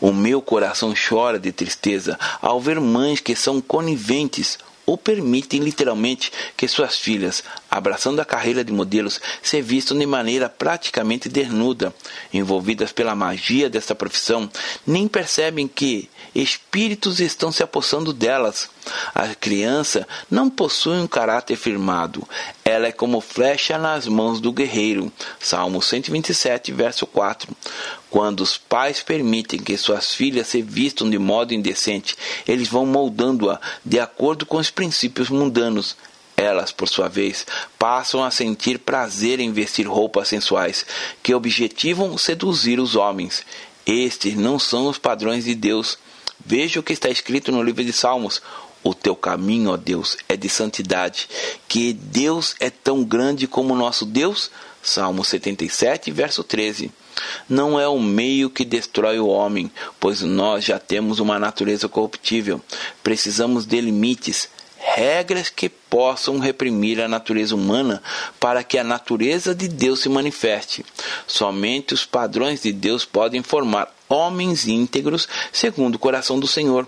[0.00, 4.56] O meu coração chora de tristeza ao ver mães que são coniventes
[4.90, 10.48] ou permitem literalmente que suas filhas, abraçando a carreira de modelos, se vistam de maneira
[10.48, 11.94] praticamente desnuda.
[12.34, 14.50] Envolvidas pela magia desta profissão,
[14.84, 18.68] nem percebem que espíritos estão se apossando delas.
[19.14, 22.26] A criança não possui um caráter firmado.
[22.64, 25.12] Ela é como flecha nas mãos do guerreiro.
[25.38, 27.54] Salmo 127, verso 4.
[28.08, 32.16] Quando os pais permitem que suas filhas se vistam de modo indecente,
[32.46, 35.96] eles vão moldando-a de acordo com os princípios mundanos.
[36.36, 37.46] Elas, por sua vez,
[37.78, 40.86] passam a sentir prazer em vestir roupas sensuais
[41.22, 43.44] que objetivam seduzir os homens.
[43.86, 45.98] Estes não são os padrões de Deus.
[46.50, 48.42] Veja o que está escrito no livro de Salmos:
[48.82, 51.28] o teu caminho, ó Deus, é de santidade.
[51.68, 54.50] Que Deus é tão grande como nosso Deus?
[54.82, 56.90] Salmo 77, verso 13.
[57.48, 62.60] Não é o meio que destrói o homem, pois nós já temos uma natureza corruptível.
[63.00, 64.48] Precisamos de limites,
[64.80, 68.02] regras que possam reprimir a natureza humana
[68.38, 70.84] para que a natureza de Deus se manifeste.
[71.26, 76.86] Somente os padrões de Deus podem formar homens íntegros segundo o coração do Senhor.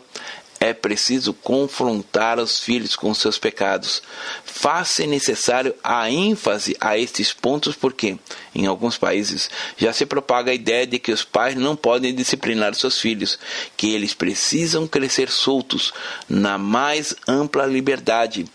[0.63, 4.01] É preciso confrontar os filhos com seus pecados.
[4.45, 8.17] Faz-se necessário a ênfase a estes pontos porque,
[8.55, 12.77] em alguns países, já se propaga a ideia de que os pais não podem disciplinar
[12.77, 13.41] seus filhos,
[13.77, 15.93] que eles precisam crescer soltos,
[16.29, 18.47] na mais ampla liberdade.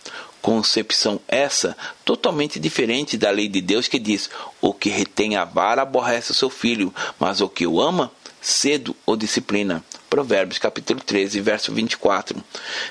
[0.42, 4.30] Concepção essa totalmente diferente da lei de Deus que diz:
[4.62, 8.96] o que retém a vara aborrece o seu filho, mas o que o ama, cedo
[9.06, 9.84] o disciplina.
[10.10, 12.42] Provérbios capítulo 13, verso 24.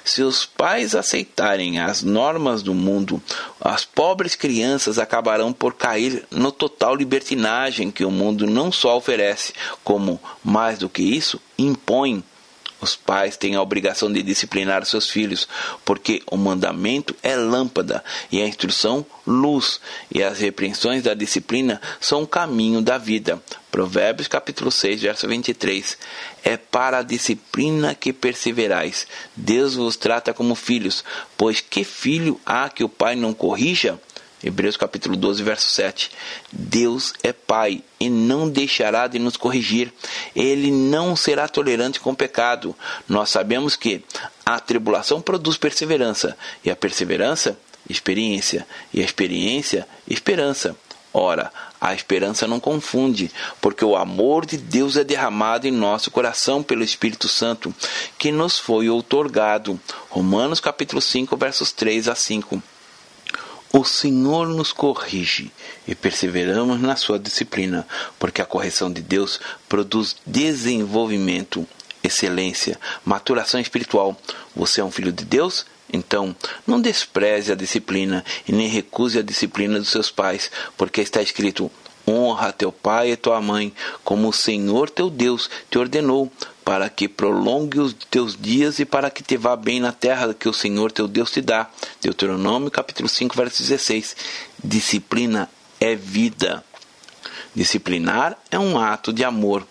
[0.04, 3.22] Se os pais aceitarem as normas do mundo,
[3.60, 9.52] as pobres crianças acabarão por cair no total libertinagem que o mundo não só oferece,
[9.82, 12.22] como, mais do que isso, impõe
[12.80, 15.48] os pais têm a obrigação de disciplinar seus filhos,
[15.84, 22.22] porque o mandamento é lâmpada e a instrução luz, e as repreensões da disciplina são
[22.22, 23.42] o caminho da vida.
[23.70, 25.98] Provérbios capítulo 6, verso 23.
[26.44, 29.06] É para a disciplina que perseverais.
[29.34, 31.04] Deus vos trata como filhos,
[31.36, 34.00] pois que filho há que o pai não corrija?
[34.44, 36.10] Hebreus capítulo 12, verso 7.
[36.52, 39.92] Deus é Pai e não deixará de nos corrigir.
[40.34, 42.76] Ele não será tolerante com o pecado.
[43.08, 44.04] Nós sabemos que
[44.44, 50.76] a tribulação produz perseverança, e a perseverança, experiência, e a experiência, esperança.
[51.12, 56.62] Ora, a esperança não confunde, porque o amor de Deus é derramado em nosso coração
[56.62, 57.74] pelo Espírito Santo,
[58.18, 59.80] que nos foi outorgado.
[60.10, 62.62] Romanos capítulo 5, versos 3 a 5.
[63.78, 65.52] O Senhor nos corrige
[65.86, 67.86] e perseveramos na sua disciplina,
[68.18, 71.68] porque a correção de Deus produz desenvolvimento,
[72.02, 74.16] excelência, maturação espiritual.
[74.56, 75.66] Você é um filho de Deus?
[75.92, 76.34] Então,
[76.66, 81.70] não despreze a disciplina e nem recuse a disciplina dos seus pais, porque está escrito:
[82.08, 86.32] honra teu pai e tua mãe, como o Senhor teu Deus te ordenou,
[86.66, 90.48] para que prolongue os teus dias e para que te vá bem na terra que
[90.48, 91.70] o Senhor teu Deus te dá.
[92.02, 94.16] Deuteronômio capítulo 5, verso 16.
[94.64, 95.48] Disciplina
[95.78, 96.64] é vida.
[97.54, 99.64] Disciplinar é um ato de amor.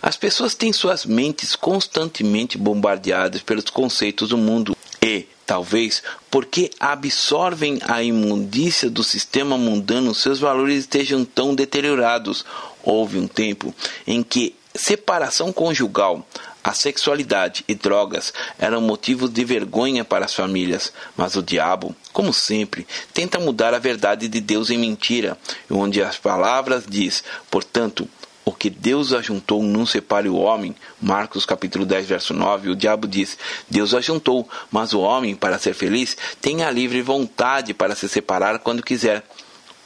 [0.00, 7.78] As pessoas têm suas mentes constantemente bombardeadas pelos conceitos do mundo e, talvez, porque absorvem
[7.82, 12.42] a imundícia do sistema mundano, seus valores estejam tão deteriorados.
[12.82, 13.74] Houve um tempo
[14.06, 16.24] em que separação conjugal,
[16.62, 22.32] a sexualidade e drogas eram motivos de vergonha para as famílias, mas o diabo, como
[22.32, 25.36] sempre, tenta mudar a verdade de Deus em mentira,
[25.68, 28.08] onde as palavras diz, portanto,
[28.44, 30.74] o que Deus ajuntou não separe o homem.
[31.02, 33.36] Marcos capítulo 10, verso 9, o diabo diz:
[33.68, 38.60] Deus ajuntou, mas o homem, para ser feliz, tem a livre vontade para se separar
[38.60, 39.22] quando quiser.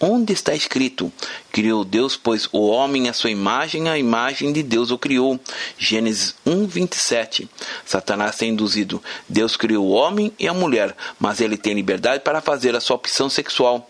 [0.05, 1.13] Onde está escrito?
[1.53, 5.39] Criou Deus, pois o homem a sua imagem, a imagem de Deus o criou.
[5.79, 7.49] Gênesis 1, 27.
[7.87, 9.01] Satanás tem induzido.
[9.29, 12.97] Deus criou o homem e a mulher, mas ele tem liberdade para fazer a sua
[12.97, 13.89] opção sexual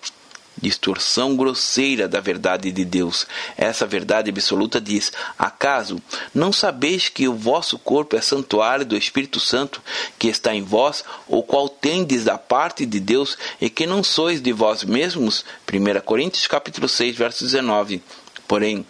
[0.63, 3.27] distorção grosseira da verdade de Deus.
[3.57, 6.01] Essa verdade absoluta diz: Acaso
[6.33, 9.83] não sabeis que o vosso corpo é santuário do Espírito Santo
[10.19, 14.41] que está em vós, o qual tendes da parte de Deus e que não sois
[14.41, 15.45] de vós mesmos?
[15.71, 18.03] 1 Coríntios capítulo 6, verso 19.
[18.47, 18.87] Porém,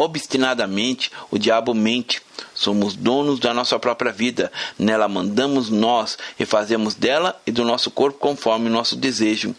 [0.00, 2.22] obstinadamente o diabo mente.
[2.54, 7.90] Somos donos da nossa própria vida, nela mandamos nós e fazemos dela e do nosso
[7.90, 9.54] corpo conforme o nosso desejo.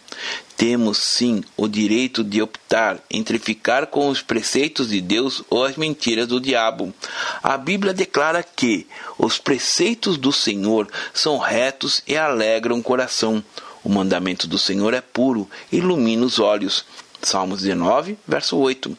[0.62, 5.76] Temos sim o direito de optar entre ficar com os preceitos de Deus ou as
[5.76, 6.94] mentiras do diabo.
[7.42, 8.86] A Bíblia declara que
[9.18, 13.42] os preceitos do Senhor são retos e alegram o coração.
[13.82, 16.84] O mandamento do Senhor é puro, ilumina os olhos.
[17.20, 18.96] Salmos 19, verso 8.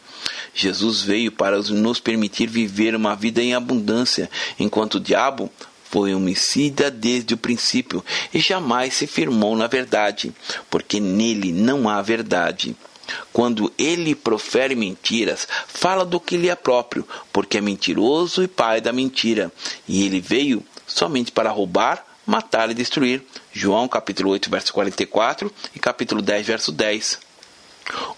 [0.54, 5.50] Jesus veio para nos permitir viver uma vida em abundância, enquanto o diabo
[5.94, 8.04] foi homicida desde o princípio
[8.34, 10.34] e jamais se firmou na verdade,
[10.68, 12.76] porque nele não há verdade.
[13.32, 18.82] Quando ele profere mentiras, fala do que lhe é próprio, porque é mentiroso e pai
[18.82, 19.52] da mentira,
[19.88, 23.22] e ele veio somente para roubar, matar e destruir.
[23.52, 27.20] João capítulo 8, verso 44 e capítulo 10, verso 10.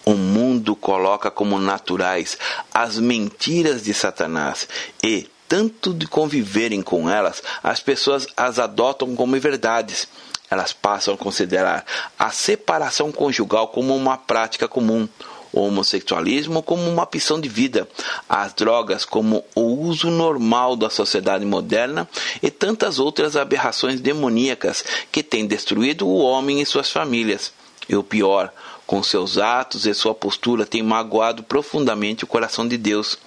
[0.06, 2.38] O mundo coloca como naturais
[2.74, 4.66] as mentiras de Satanás
[5.04, 10.08] e, tanto de conviverem com elas, as pessoas as adotam como verdades.
[10.50, 11.86] Elas passam a considerar
[12.18, 15.08] a separação conjugal como uma prática comum,
[15.56, 17.88] o homossexualismo como uma opção de vida,
[18.28, 22.08] as drogas como o uso normal da sociedade moderna
[22.44, 27.54] e tantas outras aberrações demoníacas que têm destruído o homem e suas famílias.
[27.88, 28.52] E o pior,
[28.86, 33.18] com seus atos e sua postura, tem magoado profundamente o coração de Deus.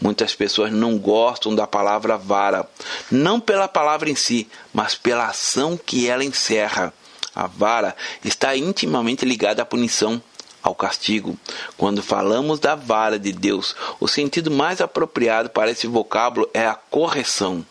[0.00, 2.68] Muitas pessoas não gostam da palavra vara,
[3.10, 6.92] não pela palavra em si, mas pela ação que ela encerra.
[7.34, 10.20] A vara está intimamente ligada à punição,
[10.62, 11.38] ao castigo.
[11.76, 16.74] Quando falamos da vara de Deus, o sentido mais apropriado para esse vocábulo é a
[16.74, 17.64] correção.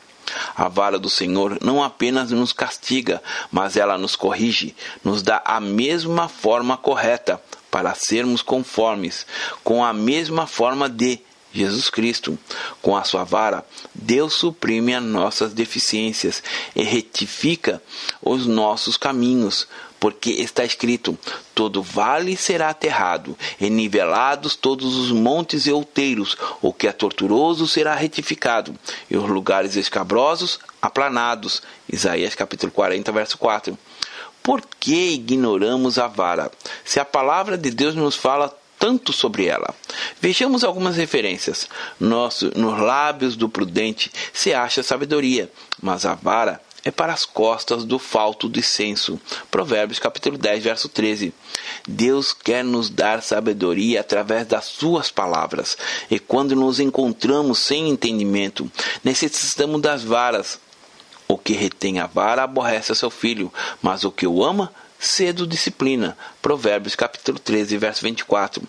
[0.55, 5.59] A vara do Senhor não apenas nos castiga, mas ela nos corrige, nos dá a
[5.59, 7.41] mesma forma correta
[7.71, 9.25] para sermos conformes,
[9.63, 11.19] com a mesma forma de
[11.57, 12.37] Jesus Cristo.
[12.81, 16.41] Com a sua vara, Deus suprime as nossas deficiências
[16.75, 17.81] e retifica
[18.21, 19.67] os nossos caminhos,
[19.99, 21.17] porque está escrito:
[21.55, 27.67] todo vale será aterrado, e nivelados todos os montes e outeiros, o que é torturoso
[27.67, 28.75] será retificado,
[29.09, 31.61] e os lugares escabrosos aplanados.
[31.91, 33.77] Isaías capítulo 40, verso 4.
[34.43, 36.49] Por que ignoramos a vara?
[36.85, 39.73] Se a palavra de Deus nos fala tanto sobre ela.
[40.21, 41.67] Vejamos algumas referências.
[41.99, 45.51] Nosso, nos lábios do prudente se acha sabedoria,
[45.81, 49.19] mas a vara é para as costas do falto de senso.
[49.51, 51.33] Provérbios capítulo 10, verso 13.
[51.85, 55.77] Deus quer nos dar sabedoria através das suas palavras.
[56.09, 58.71] E quando nos encontramos sem entendimento,
[59.03, 60.59] necessitamos das varas.
[61.27, 63.51] O que retém a vara aborrece a seu filho,
[63.81, 66.17] mas o que o ama cedo disciplina.
[66.41, 68.61] Provérbios capítulo 13, verso 24.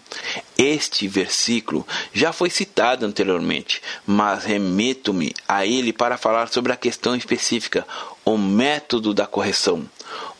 [0.57, 7.15] Este versículo já foi citado anteriormente, mas remeto-me a ele para falar sobre a questão
[7.15, 7.87] específica,
[8.25, 9.89] o método da correção.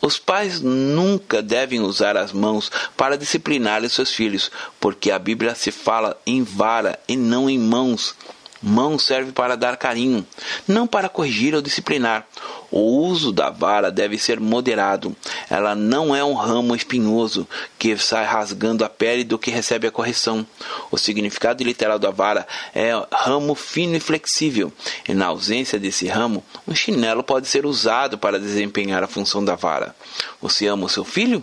[0.01, 5.55] Os pais nunca devem usar as mãos para disciplinar os seus filhos, porque a Bíblia
[5.55, 8.15] se fala em vara e não em mãos.
[8.63, 10.27] Mão serve para dar carinho,
[10.67, 12.27] não para corrigir ou disciplinar.
[12.71, 15.17] O uso da vara deve ser moderado.
[15.49, 17.49] Ela não é um ramo espinhoso
[17.79, 20.47] que sai rasgando a pele do que recebe a correção.
[20.91, 24.73] O significado literal da vara é ramo fino e flexível.
[25.09, 29.55] E na ausência desse ramo, um chinelo pode ser usado para desempenhar a função da
[29.55, 29.95] vara.
[30.43, 31.43] Você ama o seu filho?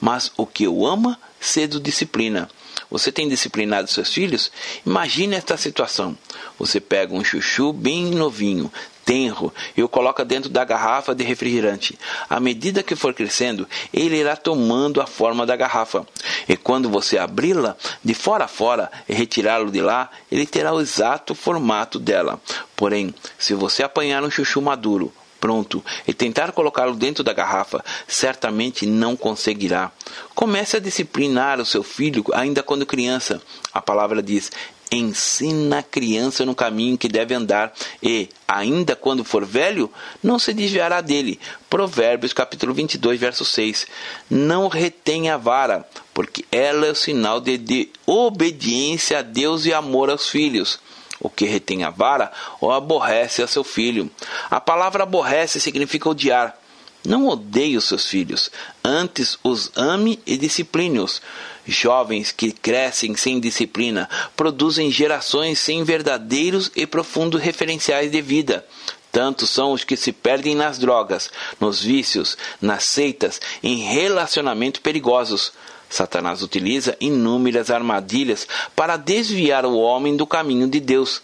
[0.00, 2.48] Mas o que o ama, cedo disciplina.
[2.90, 4.50] Você tem disciplinado seus filhos?
[4.84, 6.16] Imagine esta situação.
[6.58, 8.70] Você pega um chuchu bem novinho,
[9.04, 11.98] tenro, e o coloca dentro da garrafa de refrigerante.
[12.28, 16.06] À medida que for crescendo, ele irá tomando a forma da garrafa.
[16.48, 20.80] E quando você abri-la de fora a fora e retirá-lo de lá, ele terá o
[20.80, 22.40] exato formato dela.
[22.76, 28.86] Porém, se você apanhar um chuchu maduro, pronto e tentar colocá-lo dentro da garrafa, certamente
[28.86, 29.90] não conseguirá.
[30.34, 33.40] Comece a disciplinar o seu filho ainda quando criança.
[33.72, 34.50] A palavra diz:
[34.90, 37.72] ensina a criança no caminho que deve andar
[38.02, 39.90] e, ainda quando for velho,
[40.22, 41.38] não se desviará dele.
[41.68, 43.86] Provérbios capítulo 22, verso 6.
[44.28, 49.72] Não retenha a vara, porque ela é o sinal de, de obediência a Deus e
[49.72, 50.80] amor aos filhos.
[51.20, 54.10] O que retém a vara ou aborrece a seu filho.
[54.50, 56.56] A palavra aborrece significa odiar.
[57.04, 58.50] Não odeie os seus filhos,
[58.84, 61.22] antes os ame e discipline-os.
[61.66, 68.66] Jovens que crescem sem disciplina produzem gerações sem verdadeiros e profundos referenciais de vida.
[69.12, 75.52] Tanto são os que se perdem nas drogas, nos vícios, nas seitas, em relacionamentos perigosos.
[75.90, 81.20] Satanás utiliza inúmeras armadilhas para desviar o homem do caminho de Deus.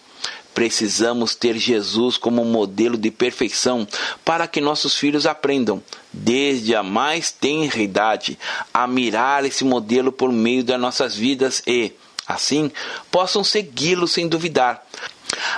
[0.53, 3.87] Precisamos ter Jesus como modelo de perfeição
[4.25, 8.39] para que nossos filhos aprendam, desde a mais tenra idade,
[8.73, 11.93] a mirar esse modelo por meio das nossas vidas e,
[12.27, 12.73] assim,
[13.11, 14.85] possam segui-lo sem duvidar.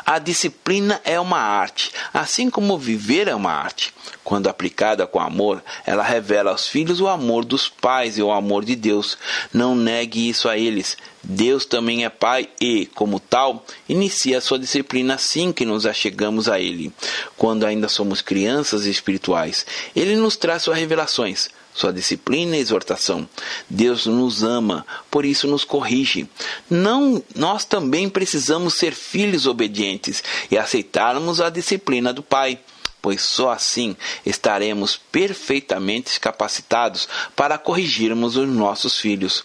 [0.05, 3.95] A disciplina é uma arte, assim como viver é uma arte.
[4.25, 8.65] Quando aplicada com amor, ela revela aos filhos o amor dos pais e o amor
[8.65, 9.17] de Deus.
[9.53, 10.97] Não negue isso a eles.
[11.23, 16.49] Deus também é Pai e, como tal, inicia a sua disciplina assim que nos achegamos
[16.49, 16.93] a Ele.
[17.37, 23.29] Quando ainda somos crianças espirituais, Ele nos traz suas revelações sua disciplina e exortação.
[23.71, 26.29] Deus nos ama, por isso nos corrige.
[26.69, 32.59] Não, nós também precisamos ser filhos obedientes e aceitarmos a disciplina do Pai
[33.01, 39.45] pois só assim estaremos perfeitamente capacitados para corrigirmos os nossos filhos.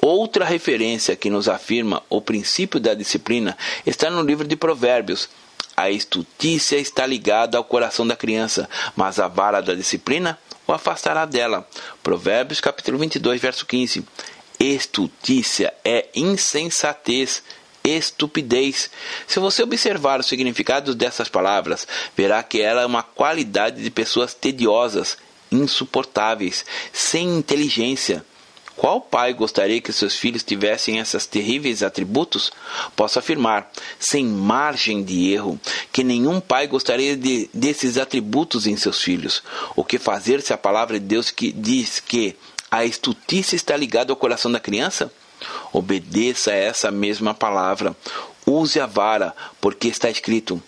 [0.00, 5.28] Outra referência que nos afirma o princípio da disciplina está no livro de Provérbios.
[5.76, 11.24] A estutícia está ligada ao coração da criança, mas a vara da disciplina o afastará
[11.24, 11.68] dela.
[12.02, 14.04] Provérbios capítulo 22, verso 15.
[14.58, 17.42] Estutícia é insensatez,
[17.82, 18.90] estupidez.
[19.26, 21.86] Se você observar o significado dessas palavras,
[22.16, 25.18] verá que ela é uma qualidade de pessoas tediosas,
[25.50, 28.24] insuportáveis, sem inteligência.
[28.76, 32.50] Qual pai gostaria que seus filhos tivessem esses terríveis atributos?
[32.96, 35.58] Posso afirmar, sem margem de erro,
[35.92, 39.42] que nenhum pai gostaria de, desses atributos em seus filhos.
[39.76, 42.36] O que fazer se a palavra de Deus que diz que
[42.70, 45.12] a estutícia está ligada ao coração da criança?
[45.72, 47.96] Obedeça a essa mesma palavra.
[48.44, 50.60] Use a vara, porque está escrito.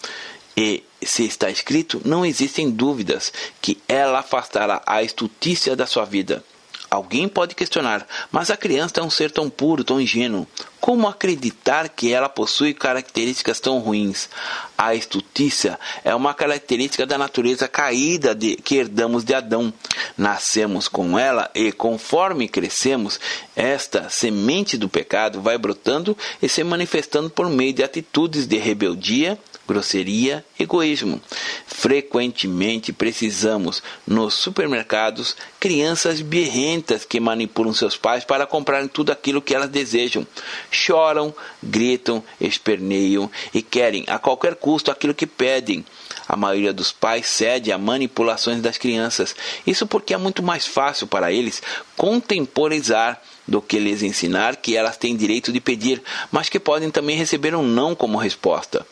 [0.57, 6.43] E se está escrito, não existem dúvidas que ela afastará a estutícia da sua vida.
[6.91, 10.47] Alguém pode questionar, mas a criança é um ser tão puro, tão ingênuo.
[10.81, 14.29] Como acreditar que ela possui características tão ruins?
[14.79, 19.73] A estultícia é uma característica da natureza caída de, que herdamos de Adão.
[20.17, 23.19] Nascemos com ela e, conforme crescemos,
[23.57, 29.37] esta semente do pecado vai brotando e se manifestando por meio de atitudes de rebeldia,
[29.67, 31.21] grosseria, egoísmo.
[31.67, 39.55] Frequentemente precisamos, nos supermercados, crianças birrentas que manipulam seus pais para comprarem tudo aquilo que
[39.55, 40.27] elas desejam.
[40.71, 45.85] Choram, gritam, esperneiam e querem a qualquer custo aquilo que pedem.
[46.29, 49.35] A maioria dos pais cede a manipulações das crianças.
[49.67, 51.63] Isso porque é muito mais fácil para eles
[51.97, 56.03] contemporizar do que lhes ensinar que elas têm direito de pedir,
[56.33, 58.87] mas que podem também receber um não como resposta.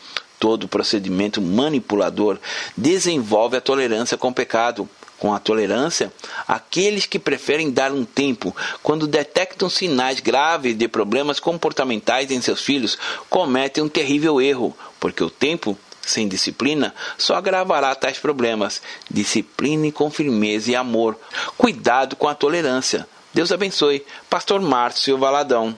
[0.44, 2.38] Todo procedimento manipulador
[2.76, 4.86] desenvolve a tolerância com o pecado.
[5.18, 6.12] Com a tolerância,
[6.46, 12.60] aqueles que preferem dar um tempo quando detectam sinais graves de problemas comportamentais em seus
[12.60, 12.98] filhos
[13.30, 18.82] cometem um terrível erro, porque o tempo sem disciplina só agravará tais problemas.
[19.10, 21.18] Discipline com firmeza e amor.
[21.56, 23.08] Cuidado com a tolerância.
[23.32, 24.04] Deus abençoe.
[24.28, 25.74] Pastor Márcio Valadão.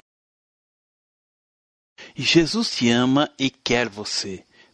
[2.17, 4.43] Jesus te ama e quer você.